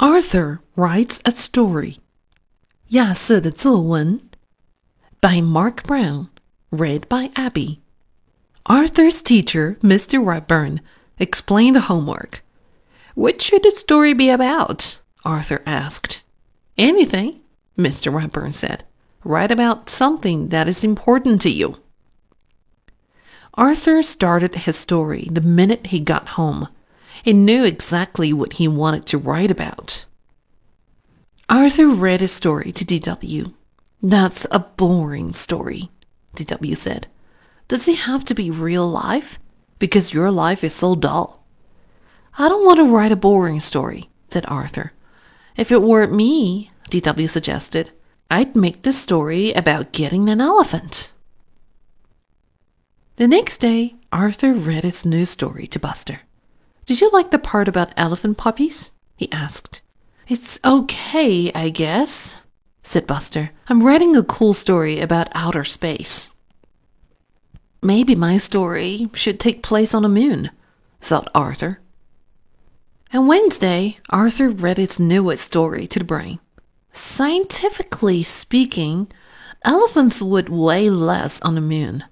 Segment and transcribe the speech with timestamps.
[0.00, 1.98] Arthur writes a story.
[2.90, 4.20] 亚瑟的作文
[5.20, 6.28] by Marc Brown,
[6.70, 7.80] read by Abby.
[8.66, 10.22] Arthur's teacher, Mr.
[10.22, 10.78] Ratburn,
[11.18, 12.44] explained the homework.
[13.16, 15.00] What should the story be about?
[15.24, 16.22] Arthur asked.
[16.76, 17.40] Anything,
[17.76, 18.12] Mr.
[18.12, 18.84] Ratburn said.
[19.24, 21.78] Write about something that is important to you.
[23.54, 26.68] Arthur started his story the minute he got home.
[27.22, 30.04] He knew exactly what he wanted to write about.
[31.48, 33.54] Arthur read his story to DW.
[34.02, 35.90] That's a boring story,
[36.36, 37.06] DW said.
[37.68, 39.38] Does it have to be real life?
[39.78, 41.44] Because your life is so dull.
[42.38, 44.92] I don't want to write a boring story, said Arthur.
[45.56, 47.90] If it weren't me, DW suggested,
[48.30, 51.12] I'd make the story about getting an elephant.
[53.16, 56.20] The next day, Arthur read his new story to Buster.
[56.88, 58.92] Did you like the part about elephant puppies?
[59.14, 59.82] he asked.
[60.26, 62.36] It's okay, I guess,
[62.82, 63.50] said Buster.
[63.68, 66.32] I'm writing a cool story about outer space.
[67.82, 70.50] Maybe my story should take place on the moon,
[70.98, 71.80] thought Arthur.
[73.12, 76.38] On Wednesday, Arthur read its newest story to the brain.
[76.90, 79.12] Scientifically speaking,
[79.62, 82.04] elephants would weigh less on the moon,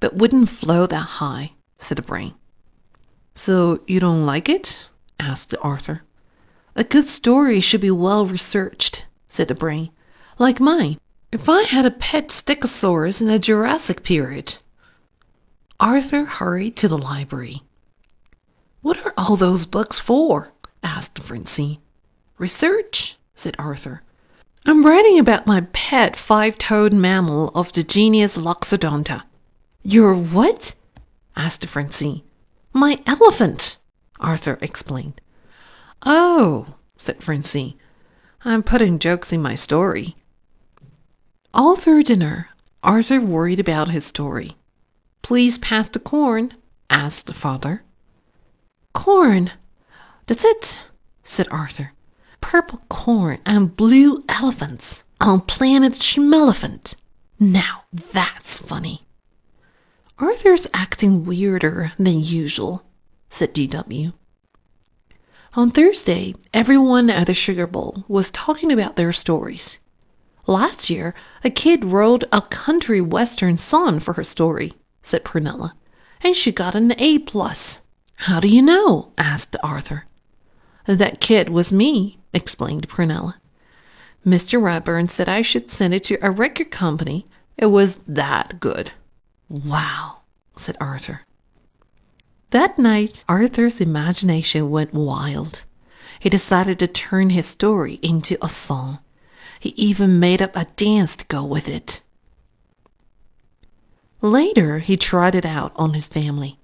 [0.00, 2.32] but wouldn't float that high, said the brain.
[3.44, 4.88] So you don't like it?
[5.18, 6.02] asked Arthur.
[6.76, 9.90] A good story should be well researched, said the brain.
[10.38, 11.00] Like mine.
[11.32, 14.58] If I had a pet stegosaurus in the Jurassic period.
[15.80, 17.62] Arthur hurried to the library.
[18.80, 20.52] What are all those books for?
[20.84, 21.78] asked Francine.
[22.38, 24.02] Research, said Arthur.
[24.66, 29.24] I'm writing about my pet five-toed mammal of the genus Loxodonta.
[29.82, 30.76] Your what?
[31.34, 32.22] asked Francine.
[32.72, 33.78] My elephant,
[34.18, 35.20] Arthur explained.
[36.04, 37.74] Oh, said Francine.
[38.44, 40.16] I'm putting jokes in my story.
[41.54, 42.48] All through dinner,
[42.82, 44.56] Arthur worried about his story.
[45.20, 46.52] Please pass the corn,
[46.90, 47.82] asked the father.
[48.94, 49.50] Corn?
[50.26, 50.86] That's it,
[51.22, 51.92] said Arthur.
[52.40, 56.96] Purple corn and blue elephants on planet Schmelephant.
[57.38, 59.06] Now that's funny.
[60.22, 62.84] Arthur's acting weirder than usual,
[63.28, 64.12] said DW.
[65.54, 69.80] On Thursday, everyone at the Sugar Bowl was talking about their stories.
[70.46, 71.12] Last year,
[71.42, 75.72] a kid wrote a country western song for her story, said Prunella,
[76.20, 77.82] and she got an A plus.
[78.14, 79.12] How do you know?
[79.18, 80.06] asked Arthur.
[80.86, 83.34] That kid was me, explained Prunella.
[84.24, 84.62] Mr.
[84.62, 87.26] Ratburn said I should send it to a record company.
[87.58, 88.92] It was that good.
[89.52, 90.20] Wow,
[90.56, 91.26] said Arthur.
[92.52, 95.66] That night, Arthur's imagination went wild.
[96.18, 99.00] He decided to turn his story into a song.
[99.60, 102.00] He even made up a dance to go with it.
[104.22, 106.58] Later, he tried it out on his family.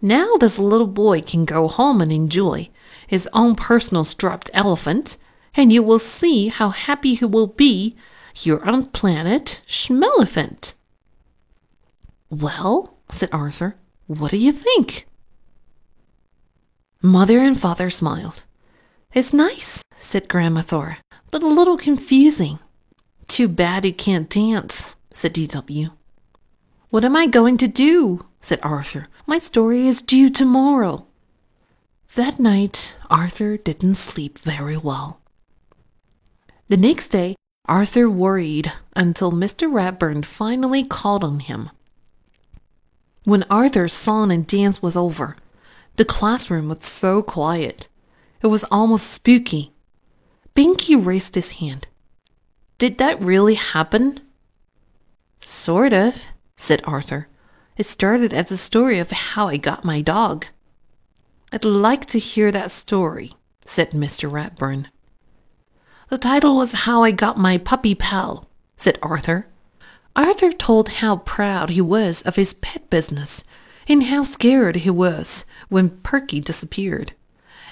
[0.00, 2.70] Now this little boy can go home and enjoy
[3.06, 5.18] his own personal striped elephant,
[5.54, 7.94] and you will see how happy he will be
[8.32, 10.74] here on planet Schmelephant.
[12.40, 13.76] Well, said Arthur,
[14.08, 15.06] what do you think?
[17.00, 18.42] Mother and father smiled.
[19.12, 20.98] It's nice, said Grandma Thora,
[21.30, 22.58] but a little confusing.
[23.28, 25.90] Too bad you can't dance, said D.W.
[26.90, 28.26] What am I going to do?
[28.40, 29.06] said Arthur.
[29.26, 31.06] My story is due tomorrow.
[32.16, 35.20] That night, Arthur didn't sleep very well.
[36.68, 37.36] The next day,
[37.66, 39.70] Arthur worried until Mr.
[39.70, 41.70] Ratburn finally called on him.
[43.24, 45.36] When Arthur's song and dance was over,
[45.96, 47.88] the classroom was so quiet.
[48.42, 49.72] It was almost spooky.
[50.54, 51.88] Binky raised his hand.
[52.76, 54.20] Did that really happen?
[55.40, 56.16] Sort of,
[56.56, 57.28] said Arthur.
[57.78, 60.46] It started as a story of how I got my dog.
[61.50, 63.32] I'd like to hear that story,
[63.64, 64.30] said Mr.
[64.30, 64.86] Ratburn.
[66.10, 69.46] The title was How I Got My Puppy Pal, said Arthur.
[70.16, 73.44] Arthur told how proud he was of his pet business
[73.88, 77.12] and how scared he was when Perky disappeared.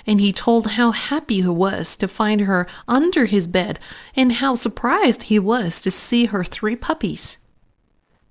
[0.07, 3.79] And he told how happy he was to find her under his bed
[4.17, 7.39] and how surprised he was to see her three puppies.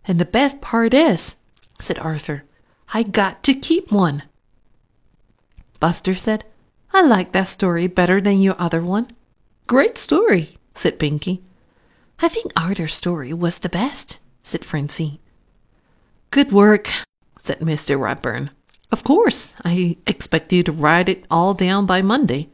[0.05, 1.37] And the best part is,
[1.79, 2.43] said Arthur,
[2.93, 4.23] I got to keep one.
[5.79, 6.43] Buster said,
[6.93, 9.07] I like that story better than your other one.
[9.67, 11.39] Great story, said Binky.
[12.21, 15.18] I think Arthur's story was the best, said Francine.
[16.29, 16.88] Good work,
[17.41, 18.00] said Mr.
[18.00, 18.50] Ratburn.
[18.91, 22.50] Of course, I expect you to write it all down by Monday.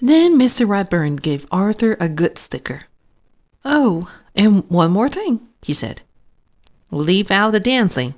[0.00, 0.66] Then Mr.
[0.66, 2.84] Ratburn gave Arthur a good sticker.
[3.64, 6.02] Oh, and one more thing, he said.
[6.90, 8.14] Leave out the dancing.